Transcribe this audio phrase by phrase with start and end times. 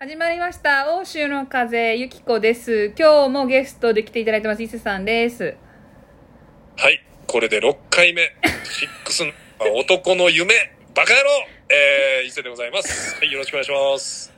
[0.00, 0.96] 始まりました。
[0.96, 2.94] 欧州の風、ゆきこです。
[2.96, 4.62] 今日もゲストで来ていただいてます。
[4.62, 5.56] 伊勢さんです。
[6.76, 7.04] はい。
[7.26, 8.22] これで6回目。
[8.62, 9.24] シックス
[9.58, 10.54] 男の夢、
[10.94, 11.30] バカ野郎
[11.68, 13.16] えー、伊勢でございます。
[13.16, 14.32] はい、よろしくお願いします。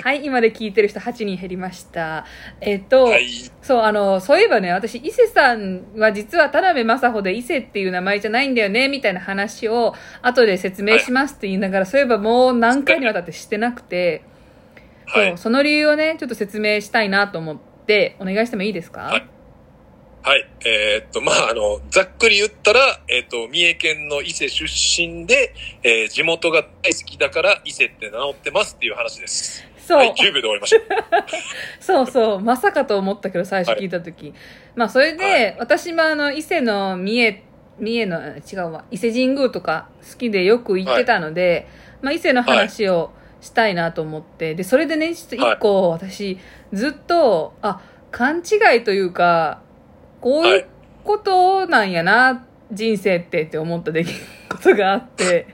[0.04, 2.24] はい、今で聞いてる人8人減りました。
[2.60, 3.28] えっと、はい。
[3.62, 14.22] そう、あの、そういえばね、私、伊勢さんは実は田辺正穂で伊勢っていう名前じゃないんだよね、みたいな話を後で説明しますって言いながら、そういえばもう何回にわたってしてなくて、
[15.06, 15.36] はいそう、。
[15.36, 19.22] その理由をね、ちょっと説明したいなと思って、お願いしてもいいですか、
[20.22, 20.48] はいはい。
[20.66, 29.64] えーっと、まあ、あの、ざっくり言ったら、えーっと、三重県の伊勢出身で、えー地元が大好きだから伊勢って名乗ってますっていう話です。
[29.78, 31.26] そう、はい、10秒で終わりました。
[31.80, 34.34] そうそう、まさかと思ったけど、最初聞いたとき。
[34.74, 37.42] まあ、それで、はい私もあの、伊勢の三重、
[37.78, 41.66] 三重の、違うわ、伊勢神宮とか好きでよく行ってたので、
[42.02, 46.38] まあ、伊勢の話をしたいなと思って、で、それでね、ちょっと一個、私、
[46.72, 47.80] ずっと、あ、
[48.10, 49.62] 勘違いというか、
[50.20, 50.66] こういう
[51.04, 54.12] ことなんやな、人生ってって思った出来
[54.48, 55.46] 事があって、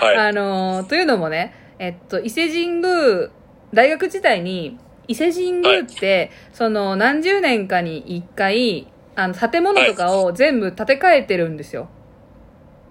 [0.00, 0.16] はい。
[0.16, 3.28] あのーというのもね、えっと、伊勢神宮、
[3.72, 11.88] 大学時代に、伊勢神宮って、その、何十年かに一回、あの、建物とかを全部建て替えてるんですよ。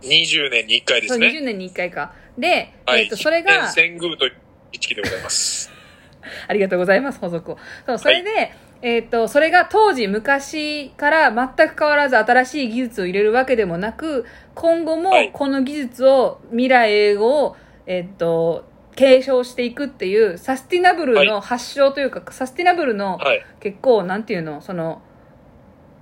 [0.01, 1.27] 20年に1回でそう、すね。
[1.27, 2.13] 20年に一回か。
[2.37, 3.03] で、はい。
[3.03, 4.25] えっと、それが、千宮と
[4.71, 5.71] 一期でございます。
[6.47, 7.57] ありがとうございます、補足を。
[7.85, 8.51] そう、それで、
[8.83, 14.25] えっ、と、それが当時、昔から全く変わらず新しい技術を入れるわけでもなく、
[14.55, 18.65] 今後もはいこの技術を、未来を、えっ、と、
[18.97, 23.45] 継承していくっていう、サスティナブルの発祥というか、サスティナブルのはい。
[23.61, 25.01] 結構、なんていうの、その、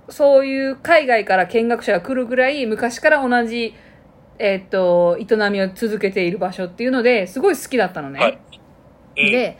[0.08, 3.74] そういう海外から見学者が来るぐらい、昔から同じ、
[4.40, 8.18] えっ、と、営みを続けている場所っていうので、すごい好きだったのね。
[8.18, 8.38] はい
[9.18, 9.56] うん、で、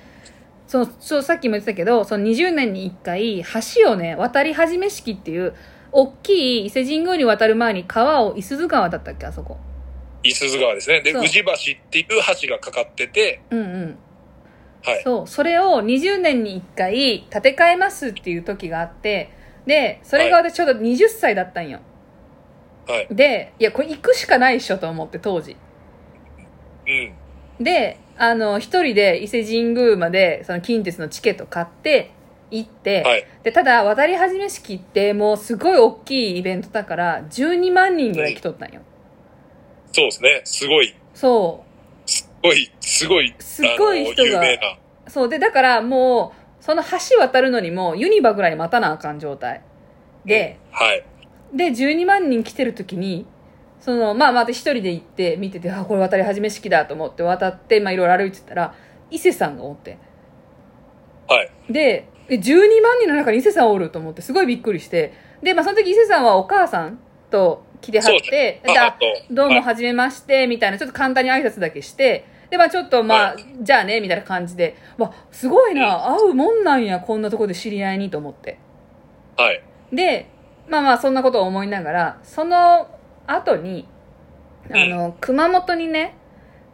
[0.72, 3.44] その、そう、さっきも言ってたけど、その20年に1回、
[3.84, 5.54] 橋をね、渡り始め式っていう、
[5.92, 9.58] 大きい伊勢神宮に渡る前に川を、伊豆川だったっけ、あそこ。
[10.22, 11.02] 伊豆川ですね。
[11.02, 11.54] で、宇治橋っ
[11.90, 12.06] ていう
[12.40, 13.98] 橋がかかってて、うんうん。
[14.82, 15.02] はい。
[15.04, 19.28] そう、それを20年に1回建て替えますっていう時があって、
[19.66, 21.80] で、それが私ちょうど20歳だったんよ。
[22.88, 23.08] はい。
[23.10, 25.54] で、いや、これ行くしかないっしょと思って、当時。
[26.86, 27.12] うん。
[27.62, 32.10] で、あの、一人で伊勢神宮まで、その近鉄のチケット買って、
[32.52, 33.26] 行って、はい。
[33.42, 38.82] で、ただ、渡り始め式って、もうすごい大きいイベントだから、12万人ぐらい来とったんよ。
[39.92, 40.42] そうですね。
[40.44, 41.64] すごい、そ
[42.06, 44.42] すごい、すごい、すごい人が。
[45.08, 45.28] そう。
[45.28, 49.62] で、だからもう、その橋渡るのにも、ユニバぐらい待たなあかん状態。
[50.24, 51.04] で、はい。
[51.54, 53.26] で、12万人来てる時に、
[53.82, 58.74] その、まあ、また一人で行って、見てて、あ、これ渡り始め式だと思って渡って、まあ、いろいろ歩いてたら、
[59.10, 59.98] 伊勢さんがおって。
[61.28, 61.50] はい。
[61.68, 65.12] で、え12万人の中に伊勢さんおると思って、すごいびっくりして。
[65.42, 67.00] で、まあ、その時伊勢さんはお母さん
[67.30, 68.96] と来てはって、あであ
[69.28, 78.58] どうも、はじめまして、みたいな、ちょっと簡単に挨拶だけして、で、まあちょっと、まあ、はじゃあね、みたいな感じで、わ、すごいな、会うもんなんや、こんなとこで知り合いにと思って。
[79.36, 79.60] はい。
[79.92, 80.28] で、
[80.68, 82.86] まあまあ、そんなことを思いながら、その
[83.34, 83.86] 後に、
[84.70, 86.14] あの、熊本にね、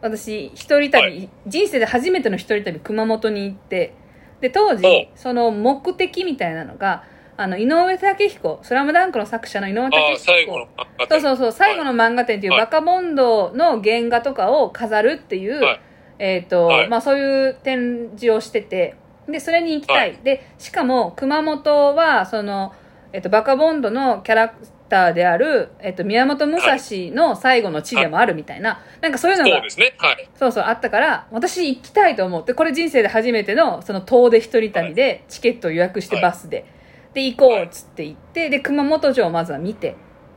[0.01, 1.29] 私、一人旅、はい。
[1.47, 3.93] 人生で初めての一人旅、熊本に行って、
[4.41, 7.03] で、当時お、その目的みたいなのが、
[7.35, 10.67] あの、井上武彦、スラムダンクの作者の井上武彦。
[11.09, 12.61] そうそうそう、最後の漫画展っていうはい。
[12.61, 15.81] バカボンドの原画とかを飾るっていう、はい。
[16.19, 16.89] えっ、と、はい。
[16.89, 18.95] まあそういう展示をしてて、
[19.27, 20.09] で、それに行きたい。
[20.11, 20.19] はい。
[20.23, 22.73] で、しかも熊本は、その、
[23.13, 24.55] えっ、と、バカボンドのキャラク
[24.89, 26.75] ターである、えっ、と、宮本武蔵
[27.13, 29.93] の最後の地でもあるみたいな、なんかそういうのがそうですね。
[29.97, 30.29] はい。
[30.35, 36.23] そうそう、あったから、私行きたいと思って、これ人生で初めての、その遠出一人旅で、チケットを予約してはい。
[36.23, 36.65] バスで、
[37.13, 39.95] で、行こうっつって行って、で、熊本城をまずは見て、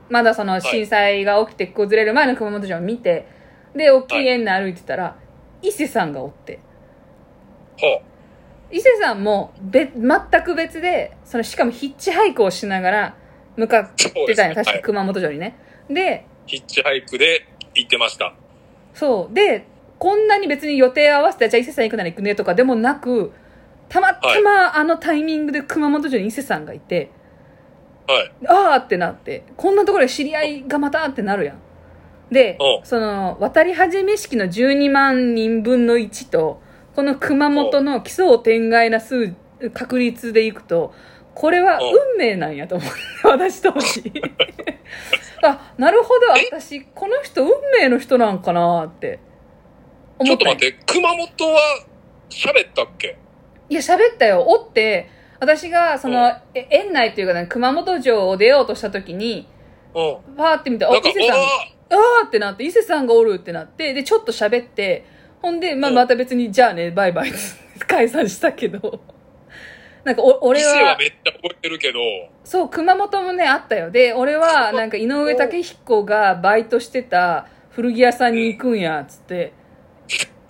[0.09, 3.27] まだその震災が起きて崩れる前の熊本城を見て、
[3.75, 5.17] で、大きい園内歩いてたら、
[5.63, 6.61] 伊勢さんがおって、
[7.79, 8.03] ほ
[8.71, 13.17] 伊勢さんも別、全く別で、その、しかもヒッチハイクをしながら
[13.57, 15.57] 向かってたんよ、そうですね確かはい熊本城にね。
[15.89, 16.51] で、う。
[16.51, 18.35] ヒッチハイクで行ってました。
[18.95, 19.35] そう。
[19.35, 19.67] で、
[19.99, 23.33] こんなに別に予定合わせて、じゃあ伊勢さん行くなら行くねとかでもなく、
[23.89, 27.11] たまたまあのタイミングで熊本城に伊勢さんがいて、
[28.07, 28.33] はい。
[28.47, 31.59] あーってなって、こんなところで知り合いがまたってなるやん。
[32.33, 36.61] でお、その、渡り始め式の12万人分の1と、
[36.97, 39.35] この熊本の奇想天外な数、
[39.73, 40.93] 確率でいくと、
[41.35, 42.97] これはお運命なんやと思って、
[43.29, 44.13] 私当時。
[45.43, 49.19] あ、なるほど、私、この人運命の人なんかなって。
[50.19, 51.61] 思ちょっと待って、熊本は
[52.31, 53.17] 喋ったっけ？
[53.69, 54.45] いや、喋ったよ。
[54.47, 55.09] おって、
[55.41, 59.49] 私が、その、え園内というかね、熊本城を出ようとした時に、
[59.95, 60.37] うん。
[60.37, 65.05] パーって見て、あ、なんか、伊勢さん、あーってなって、伊勢さんがおるってなって、で、ちょっと喋って、
[65.41, 65.97] ほんで、まあ、うん。
[65.97, 67.33] また別に、じゃあね、バイバイ
[67.89, 69.01] 解散したけど、
[70.05, 71.99] なんか、お、俺勢はは、めっちゃ覚えてるけど、
[72.45, 73.91] そう、熊本もね、あったよ。
[73.91, 79.53] で、俺は、なんか、井上武彦がバイトしてた古着屋さんに行くんや、つって、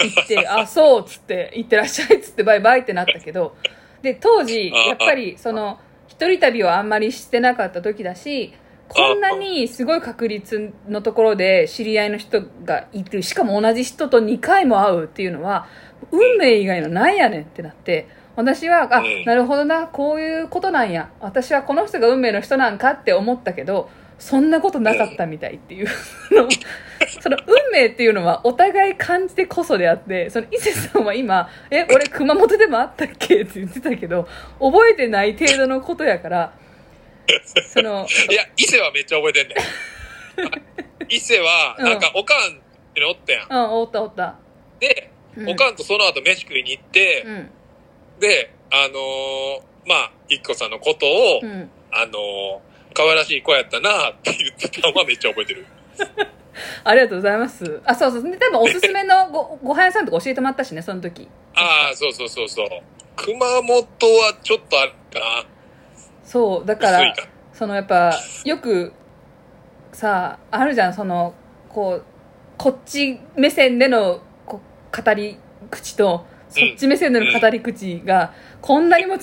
[0.00, 3.54] 行って、 あ、そう、つって、行ってらっしゃい、つって、バイバイってなったけど、
[4.00, 5.78] で、当時、やっぱり、その、
[6.08, 8.52] 一人旅をあんまりしてなかった時だし、
[8.88, 15.66] こんなにすごい確率のところで知り合いの人がいる、しかも同じ人と2回も会うっていうのは、
[16.10, 18.06] 運命以外のなんやねんってなって、
[18.36, 21.10] 私は、あ、うんなるほどな、こういうことなんや。
[21.20, 25.86] 私はこの人が運命の人なんかって思ったけど、そんなことなかったみたいっていう。
[26.30, 26.48] その
[27.20, 33.42] その運命っていうのはお互い感じてこそであって、その伊勢さんは今、え、俺熊本でもあったっけ？
[33.42, 34.26] って言ってたけど、
[34.60, 36.52] 覚えてない程度のことやから、
[37.68, 39.58] その、いや、伊勢はめっちゃ覚えてんねん。
[41.08, 42.58] 伊勢は、なんか、おかんっ
[42.94, 43.48] てのおったやん。
[43.50, 44.36] うん、おったおった。
[44.80, 47.50] で、うんおかんとその後飯食いに行って、うん。
[48.22, 51.70] で、あのーまあ、一個さんのことを、うん。
[51.90, 55.64] あのー可愛らしい子やったなって言ってたのはめっちゃ覚えてる。
[56.84, 57.80] ありがとうございます。
[57.86, 58.22] あ、そうそう。
[58.30, 61.26] で、多分おすすめのご ご飯屋さんとか教えてもらったしね、その時。
[61.54, 62.68] ああ、そうそうそうそう。
[63.16, 65.46] 熊本はちょっとあるかな。
[66.22, 67.26] そう、だからか。
[67.54, 68.12] そのやっぱ、
[68.44, 68.92] よく、
[69.92, 71.32] さ、あるじゃん、その、
[71.70, 72.04] こう、
[72.58, 74.60] こっち目線でのこ
[74.92, 75.38] う語り
[75.70, 79.20] 口と、そっち目線での語り口が、こんなにも違う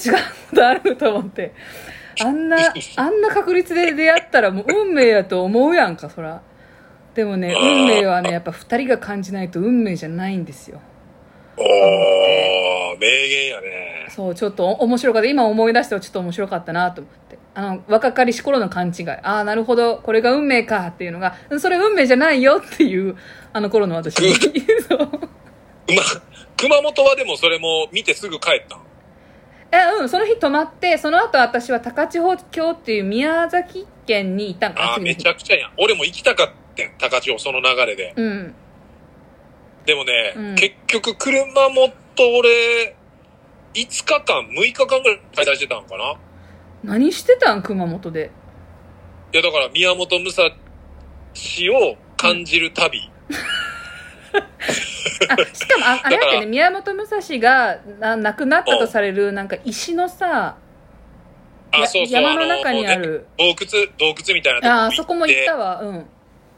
[0.50, 1.54] ことあると思って。
[2.22, 2.58] あんな、
[2.98, 6.42] あんな確率で出会ったらもう運命やと思うやんか、そら。
[7.14, 10.82] でもね、運命はね、やっぱ二人が感じないと運命じゃないんですよ。
[11.58, 14.08] おー、名言やね。
[14.10, 15.28] そう、ちょっと面白かった。
[15.28, 17.38] 今思い出してはちょっと面白かったなと思って。
[17.54, 19.10] あの、若かりし頃の勘違い。
[19.10, 23.16] ああ、なるほど、これが運命かっていうのが、うんそれ運命じゃないよっていう、
[23.54, 24.34] あの頃の私。
[24.88, 25.10] そう。
[25.90, 26.02] 熊、
[26.58, 28.80] 熊本はでもそれも見てすぐ帰ったん？
[29.72, 35.72] え、うん、その日泊まって、その後私は高千穂峡っていう宮崎県に行ったんかな、ああ、めちゃくちゃやん。
[35.78, 38.14] 俺も行きたかったん高千穂、その流れで。
[38.16, 38.56] うん。
[39.86, 42.96] でもね、うん結局車もっと俺、
[43.74, 46.16] 5日間、6日間ぐらい滞在してたんかな？
[46.84, 47.62] 何してたん？
[47.62, 48.32] 熊本で。
[49.34, 53.12] いや、だから宮本武蔵を感じる旅。
[55.30, 60.58] あ、しかも、ああれだってね、宮本武蔵がな亡くなったとされる、なんか石のさ、
[61.72, 62.22] やあ、そうそう。
[62.22, 63.28] 山の中にあのねる。
[63.38, 65.78] 洞窟、洞窟みたいなとこああ、そこも行ったわ。
[65.78, 65.82] わ。
[65.82, 66.06] うん。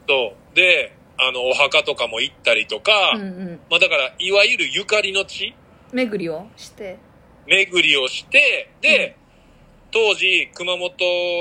[0.08, 0.56] そう。
[0.56, 3.60] で、あの、お墓とかも行ったりとか、うんうん。
[3.70, 5.54] まあだから、いわゆるゆかりの地
[5.92, 6.98] 巡りをして。
[7.48, 9.18] 巡りをして、で、
[9.92, 10.96] 当時、熊本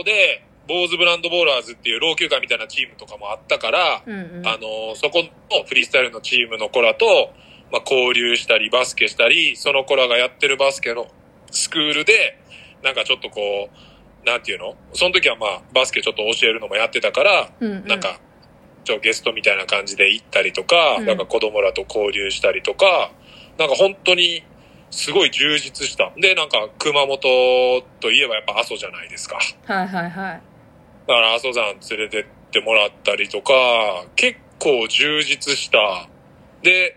[0.04, 4.46] で、坊主ブランドボーラーズっていう老朽化みたいなチームとかもあったから、うんうん。
[4.46, 7.32] あの、そこのフリースタイルのチームの子らと、
[7.72, 11.08] まあ、交流したり、バスケしたり、その子らがやってるバスケの
[11.50, 12.38] スクールで、
[12.84, 13.68] なんかちょっとこ
[14.22, 14.76] う、なんていうの？
[14.92, 18.20] その時はまあ、バスケちょっと教えるのもやってたから、うんうんなんか、
[18.84, 23.10] ちょ、ゲストみたいな感じで行ったりとか、うんなんか子供らと交流したりとか、
[23.58, 24.44] なんか本当に、
[24.92, 26.12] すごい充実した。
[26.16, 27.18] で、なんか、熊本
[28.00, 29.38] といえばやっぱ阿蘇じゃないですか。
[29.66, 30.42] はいはいはい。
[31.10, 33.52] だから阿蘇山連れてってもらったりとか、
[34.14, 36.08] 結構充実した。
[36.62, 36.96] で、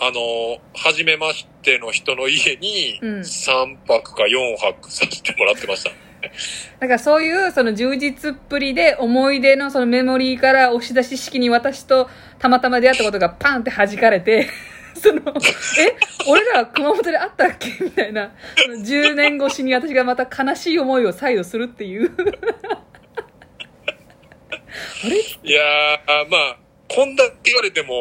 [0.00, 5.90] あの、初めましての人の家にうん3泊か4泊させてもらってました。
[6.80, 14.48] だからそういうその充実っぷりで思い出のそのメモリーから押し出し式に私とたまたま出会ったことがパンって弾かれて、
[15.00, 15.20] その、
[15.78, 15.96] え、
[16.26, 17.84] 俺ら熊本で会ったっけ？
[17.84, 22.10] みたいな、その10年越しに私がまた悲しい思いを再度するっていう。
[25.04, 25.16] あれ？
[25.18, 26.56] いやー、まあ、
[26.88, 27.94] こんだけ言われても、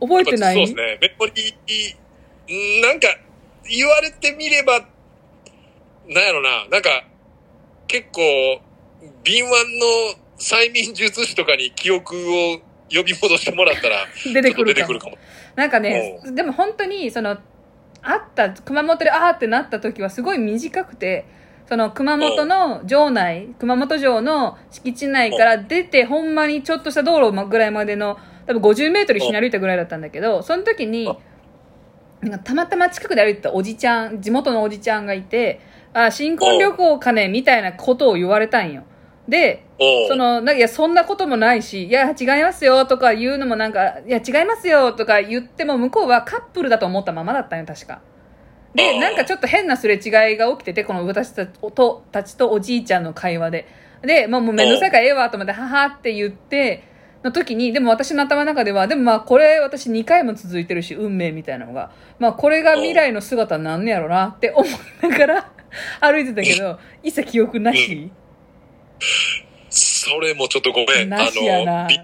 [0.00, 0.54] うん、覚えてない？
[0.54, 0.98] そうですね。
[1.00, 1.96] メモリー、
[2.48, 3.08] うんなんか、
[3.68, 4.80] 言われてみれば、
[6.08, 7.04] なんやろな、なんか、
[7.86, 8.60] 結構、
[9.24, 12.58] 敏腕の催眠術師とかに記憶を
[12.92, 14.98] 呼び戻してもらったら、 出てくるかもちょっと出てくる。
[14.98, 15.18] かも。
[15.56, 17.38] なんかね、でも本当に、その、
[18.02, 21.26] 会った、熊本であーってなった時はすごい短くて、
[21.70, 31.04] その熊本の城内、熊本城の敷地内から出て、ほんまにちょっとした道路ぐらいまでの、多分50メートル一緒に歩いたぐらいだったんだけど、その時に、
[32.22, 35.60] なんかたまたま近くで歩いてたおじちゃん、地元のおじちゃんがいて、
[35.92, 38.82] あ、新婚旅行かね、みたいなことを言われたんよ。
[39.28, 39.64] で、
[40.08, 48.00] その、なんかいや、そんなこともないし、いや、違いますよとか言うのもなんか、いや、違いますよとか言っても、向こうはカップルだと思ったままだったんよ、確か。
[48.74, 53.66] で、なんかちょっと変なすれ違いが起きてて、この私たちとたちとおじいちゃんの会話で。
[54.02, 56.84] で、まあもうめんどくさいからええわと思って、ははって言って、
[57.22, 61.90] の時に、でも私の頭の中では、でもまあこれ私2回も続いてるし、運命みたいなのが。
[62.18, 64.70] まあこれが未来の姿になんねやろなって思い
[65.02, 65.50] ながら
[66.00, 68.10] 歩いてたけど、一切記憶なし。
[69.68, 71.08] それもちょっとごめん。
[71.08, 71.88] なしやなあの、。
[71.88, 72.00] び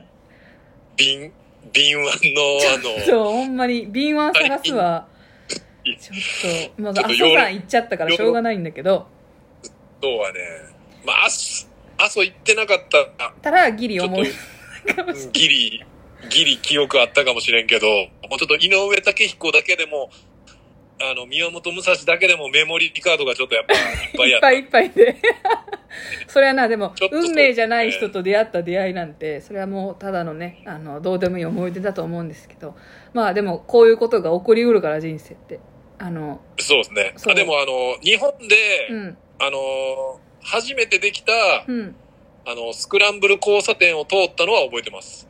[0.96, 1.32] 敏、
[1.72, 2.42] 敏腕の、
[2.74, 5.06] あの、 そう、ほんまに、敏腕探すわ。
[5.92, 9.06] いちょっと、もうちょっと阿蘇山行っちゃったからしょうがないんだけど、
[10.02, 10.40] そうはね。
[11.04, 14.28] まあ、あす、阿蘇行ってなかったら、たらギリ思い
[15.32, 15.84] ギリ、
[16.28, 17.86] ギリ記憶あったかもしれんけど、
[18.28, 20.10] もうちょっと井上武彦だけでも、
[21.00, 23.80] あの、宮本武蔵だけでもメモリーカードがちょっとやっぱいっ
[24.16, 24.52] ぱいあった。
[24.52, 25.16] いっぱいいっぱいで。
[26.28, 32.76] それはな、でも運命じゃない人と出会った出会いなんて、それはもうただのね、あの、どうでもいい思い出だと思うんですけど、
[33.12, 35.60] まあでも、こういうことが起こりうるから、人生って。
[35.98, 37.14] あの、そうですね。
[37.32, 41.32] あでもあの、日本で、うん、あの、初めてできた、
[41.66, 41.96] うん。
[42.44, 45.28] あの、スクランブル交差点を通ったのは覚えてます。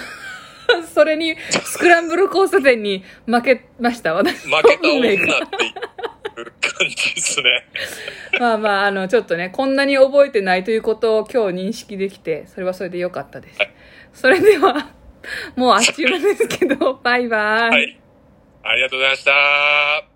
[0.94, 5.46] それに、スクランブル交差点に負けました、私の負けた女が。
[5.46, 5.74] っていう
[6.60, 7.66] 感じですね。
[8.38, 13.58] まあまあ、あの、ちょっとね、こんなに覚えてないということを今日認識できて、それはそれでよかったです。
[13.58, 13.70] はい
[14.16, 14.88] それでは、
[15.56, 17.70] もうあっちゅう間ですけど、バイバイ。
[17.70, 18.00] はい。
[18.68, 20.15] ありがとうございました。